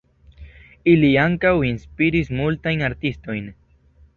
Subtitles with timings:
[0.93, 3.53] Ili ankaŭ inspiris multajn artistojn.